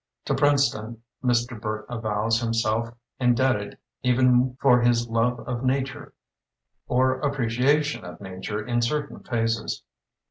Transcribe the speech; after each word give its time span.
To 0.25 0.33
Princeton, 0.33 1.03
Mr. 1.23 1.61
Burt 1.61 1.85
avows 1.87 2.41
himself 2.41 2.89
indebted 3.19 3.77
even 4.01 4.57
for 4.59 4.81
his 4.81 5.07
love 5.07 5.41
of 5.47 5.63
nature 5.63 6.13
or 6.87 7.19
appreciation 7.19 8.03
of 8.03 8.19
nature 8.19 8.65
in 8.65 8.81
certain 8.81 9.19
phases. 9.19 9.83